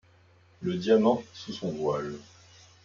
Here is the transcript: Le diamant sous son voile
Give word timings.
Le 0.61 0.77
diamant 0.77 1.21
sous 1.35 1.53
son 1.53 1.69
voile 1.73 2.15